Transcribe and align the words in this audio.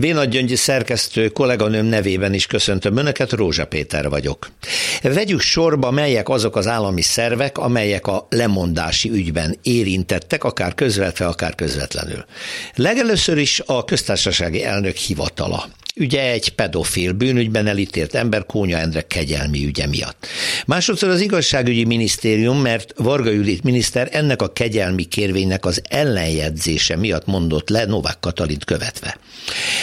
Vénagy 0.00 0.28
Gyöngyi 0.28 0.56
szerkesztő 0.56 1.28
kolléganőm 1.28 1.86
nevében 1.86 2.34
is 2.34 2.46
köszöntöm 2.46 2.96
Önöket, 2.96 3.32
Rózsa 3.32 3.66
Péter 3.66 4.08
vagyok. 4.08 4.50
Vegyük 5.02 5.40
sorba, 5.40 5.90
melyek 5.90 6.28
azok 6.28 6.56
az 6.56 6.66
állami 6.66 7.02
szervek, 7.02 7.58
amelyek 7.58 8.06
a 8.06 8.26
lemondási 8.30 9.10
ügyben 9.10 9.58
érintettek, 9.62 10.44
akár 10.44 10.74
közvetve, 10.74 11.26
akár 11.26 11.54
közvetlenül. 11.54 12.24
Legelőször 12.74 13.38
is 13.38 13.62
a 13.66 13.84
köztársasági 13.84 14.64
elnök 14.64 14.96
hivatala 14.96 15.64
ügye 15.98 16.30
egy 16.30 16.48
pedofil 16.48 17.12
bűnügyben 17.12 17.66
elítélt 17.66 18.14
ember 18.14 18.46
Kónya 18.46 18.78
Endre 18.78 19.00
kegyelmi 19.00 19.64
ügye 19.64 19.86
miatt. 19.86 20.26
Másodszor 20.66 21.08
az 21.08 21.20
igazságügyi 21.20 21.84
minisztérium, 21.84 22.60
mert 22.60 22.92
Varga 22.96 23.30
Judit 23.30 23.62
miniszter 23.62 24.08
ennek 24.12 24.42
a 24.42 24.52
kegyelmi 24.52 25.04
kérvénynek 25.04 25.64
az 25.64 25.82
ellenjegyzése 25.88 26.96
miatt 26.96 27.26
mondott 27.26 27.68
le 27.68 27.84
Novák 27.84 28.20
Katalint 28.20 28.64
követve. 28.64 29.18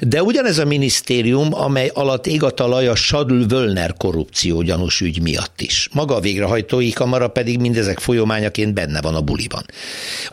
De 0.00 0.22
ugyanez 0.22 0.58
a 0.58 0.64
minisztérium, 0.64 1.54
amely 1.54 1.90
alatt 1.94 2.26
ég 2.26 2.42
a 2.42 2.50
talaj 2.50 2.88
a 2.88 2.94
Sadl-Völner 2.94 3.94
korrupció 3.96 4.62
gyanús 4.62 5.00
ügy 5.00 5.22
miatt 5.22 5.60
is. 5.60 5.88
Maga 5.92 6.14
a 6.14 6.20
végrehajtói 6.20 6.90
kamara 6.90 7.28
pedig 7.28 7.58
mindezek 7.58 7.98
folyamányaként 7.98 8.74
benne 8.74 9.00
van 9.00 9.14
a 9.14 9.20
buliban. 9.20 9.64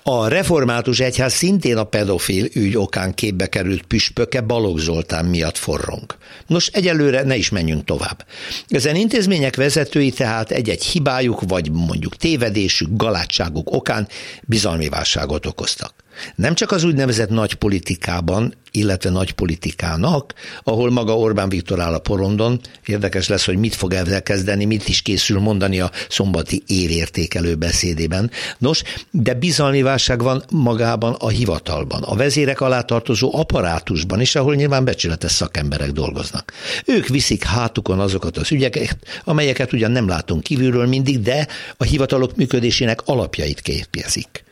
A 0.04 0.28
református 0.28 1.00
egyház 1.00 1.34
szintén 1.34 1.78
a 1.78 1.84
pedofil 1.84 2.48
ügy 2.54 2.78
okán 2.78 3.14
képbe 3.14 3.48
került 3.48 3.84
püspöke 3.84 4.42
Balogh 4.42 4.80
Zoltán 4.80 5.26
miatt 5.26 5.62
forrong. 5.64 6.16
Nos, 6.48 6.68
egyelőre 6.68 7.24
ne 7.24 7.36
is 7.36 7.50
menjünk 7.50 7.86
tovább. 7.86 8.26
Ezen 8.68 8.96
intézmények 8.96 9.56
vezetői 9.56 10.12
tehát 10.12 10.52
egy-egy 10.52 10.84
hibájuk, 10.84 11.42
vagy 11.48 11.72
mondjuk 11.72 12.16
tévedésük, 12.16 12.90
galátságuk 12.92 13.72
okán 13.72 14.08
bizalmi 14.42 14.90
válságot 14.90 15.46
okoztak. 15.46 15.94
Nem 16.36 16.54
csak 16.54 16.72
az 16.72 16.84
úgynevezett 16.84 17.30
nagy 17.30 17.54
politikában, 17.54 18.54
illetve 18.76 19.10
nagy 19.10 19.32
politikának, 19.32 20.34
ahol 20.64 20.92
maga 20.92 21.18
Orbán 21.18 21.50
Viktor 21.50 21.80
áll 21.80 21.94
a 21.94 22.00
porondon, 22.00 22.60
érdekes 22.86 23.28
lesz, 23.28 23.46
hogy 23.46 23.58
mit 23.58 23.76
fog 23.76 23.94
ezzel 23.94 24.24
kezdeni, 24.24 24.66
mit 24.66 24.88
is 24.88 25.02
készül 25.02 25.40
mondani 25.40 25.80
a 25.80 25.92
szombati 26.10 26.64
évértékelő 26.68 27.56
beszédében. 27.56 28.32
Nos, 28.58 28.82
de 29.12 29.34
bizalmi 29.34 29.82
válság 29.82 30.22
van 30.22 30.44
magában 30.52 31.14
a 31.14 31.30
hivatalban, 31.30 32.04
a 32.04 32.16
vezérek 32.16 32.62
alá 32.62 32.82
tartozó 32.82 33.36
apparátusban 33.36 34.22
is, 34.22 34.36
ahol 34.36 34.56
nyilván 34.56 34.86
becsületes 34.86 35.32
szakemberek 35.32 35.92
dolgoznak. 35.92 36.54
Ők 36.86 37.08
viszik 37.08 37.44
hátukon 37.44 38.00
azokat 38.00 38.38
az 38.38 38.52
ügyeket, 38.52 38.98
amelyeket 39.24 39.74
ugyan 39.74 39.92
nem 39.92 40.08
látunk 40.08 40.44
kívülről 40.44 40.88
mindig, 40.88 41.22
de 41.22 41.48
a 41.78 41.84
hivatalok 41.84 42.36
működésének 42.36 43.02
alapjait 43.06 43.62
képezik. 43.62 44.43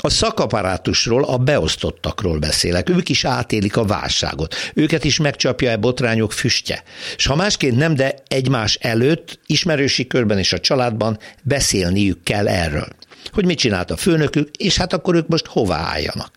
A 0.00 0.10
szakaparátusról, 0.10 1.24
a 1.24 1.36
beosztottakról 1.36 2.38
beszélek. 2.38 2.88
Ők 2.88 3.08
is 3.08 3.24
átélik 3.24 3.76
a 3.76 3.84
válságot. 3.84 4.54
Őket 4.74 5.04
is 5.04 5.18
megcsapja 5.18 5.70
e 5.70 5.76
botrányok 5.76 6.32
füstje. 6.32 6.82
És 7.16 7.26
ha 7.26 7.36
másként 7.36 7.76
nem, 7.76 7.94
de 7.94 8.14
egymás 8.28 8.74
előtt, 8.74 9.38
ismerősi 9.46 10.06
körben 10.06 10.38
és 10.38 10.52
a 10.52 10.60
családban 10.60 11.18
beszélniük 11.42 12.22
kell 12.22 12.48
erről 12.48 12.88
hogy 13.32 13.44
mit 13.44 13.58
csinált 13.58 13.90
a 13.90 13.96
főnökük, 13.96 14.50
és 14.56 14.76
hát 14.76 14.92
akkor 14.92 15.14
ők 15.14 15.28
most 15.28 15.46
hová 15.46 15.76
álljanak. 15.76 16.30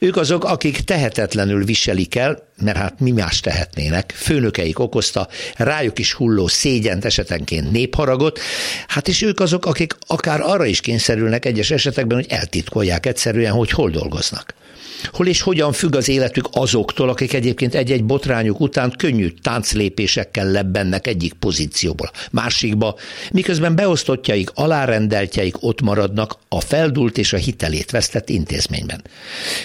Ők 0.00 0.16
azok, 0.16 0.44
akik 0.44 0.80
tehetetlenül 0.80 1.64
viselik 1.64 2.14
el, 2.14 2.48
mert 2.62 2.76
hát 2.76 3.00
mi 3.00 3.10
más 3.10 3.40
tehetnének, 3.40 4.14
főnökeik 4.16 4.78
okozta 4.78 5.28
rájuk 5.56 5.98
is 5.98 6.12
hulló 6.12 6.46
szégyent, 6.46 7.04
esetenként 7.04 7.70
népharagot, 7.70 8.38
hát 8.86 9.08
és 9.08 9.22
ők 9.22 9.40
azok, 9.40 9.66
akik 9.66 9.96
akár 10.06 10.40
arra 10.40 10.64
is 10.64 10.80
kényszerülnek 10.80 11.44
egyes 11.44 11.70
esetekben, 11.70 12.16
hogy 12.16 12.26
eltitkolják 12.28 13.06
egyszerűen, 13.06 13.52
hogy 13.52 13.70
hol 13.70 13.90
dolgoznak. 13.90 14.54
Hol 15.12 15.26
és 15.26 15.40
hogyan 15.40 15.72
függ 15.72 15.94
az 15.94 16.08
életük 16.08 16.48
azoktól, 16.52 17.08
akik 17.08 17.32
egyébként 17.32 17.74
egy-egy 17.74 18.04
botrányuk 18.04 18.60
után 18.60 18.94
könnyű 18.96 19.28
tánclépésekkel 19.42 20.50
lebbennek 20.50 21.06
egyik 21.06 21.32
pozícióból, 21.32 22.10
másikba, 22.30 22.96
miközben 23.32 23.74
beosztottjaik, 23.74 24.50
alárendeltjeik 24.54 25.62
ott 25.62 25.80
maradnak 25.80 26.38
a 26.48 26.60
feldult 26.60 27.18
és 27.18 27.32
a 27.32 27.36
hitelét 27.36 27.90
vesztett 27.90 28.28
intézményben. 28.28 29.04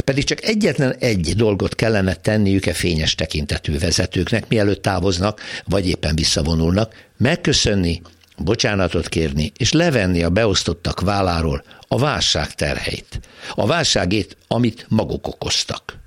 Pedig 0.03 0.23
csak 0.23 0.43
egyetlen 0.43 0.95
egy 0.99 1.33
dolgot 1.35 1.75
kellene 1.75 2.13
tenniük 2.13 2.65
e 2.65 2.73
fényes 2.81 3.15
tekintetű 3.15 3.77
vezetőknek, 3.77 4.47
mielőtt 4.47 4.81
távoznak, 4.81 5.41
vagy 5.65 5.87
éppen 5.87 6.15
visszavonulnak, 6.15 7.07
megköszönni, 7.17 8.01
bocsánatot 8.37 9.09
kérni, 9.09 9.51
és 9.57 9.71
levenni 9.71 10.23
a 10.23 10.29
beosztottak 10.29 11.01
válláról 11.01 11.63
a 11.87 11.97
válság 11.97 12.55
terheit. 12.55 13.19
A 13.55 13.65
válságét, 13.65 14.37
amit 14.47 14.85
maguk 14.89 15.27
okoztak. 15.27 16.00